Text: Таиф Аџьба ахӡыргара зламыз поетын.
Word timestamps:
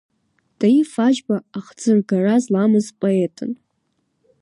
Таиф 0.59 0.91
Аџьба 1.05 1.35
ахӡыргара 1.57 2.35
зламыз 2.43 2.87
поетын. 2.99 3.51